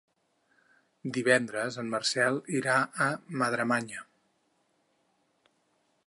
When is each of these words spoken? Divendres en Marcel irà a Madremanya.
Divendres 1.17 1.75
en 1.83 1.91
Marcel 1.95 2.39
irà 2.59 2.77
a 3.07 3.09
Madremanya. 3.41 4.03